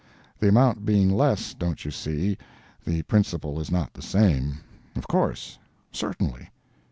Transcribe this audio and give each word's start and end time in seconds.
[The 0.39 0.47
amount 0.49 0.83
being 0.83 1.11
less, 1.11 1.53
don't 1.53 1.85
you 1.85 1.91
see, 1.91 2.35
the 2.85 3.03
principle 3.03 3.59
is 3.59 3.69
not 3.69 3.93
the 3.93 4.01
same. 4.01 4.57
Of 4.95 5.07
course. 5.07 5.59
Certainly. 5.91 6.49